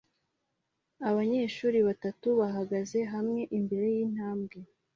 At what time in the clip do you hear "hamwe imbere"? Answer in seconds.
3.13-3.87